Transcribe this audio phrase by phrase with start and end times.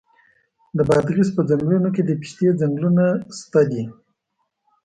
[0.77, 3.03] د بادغیس په څنګلونو کې د پستې ځنګلونه
[3.37, 3.83] شته دي.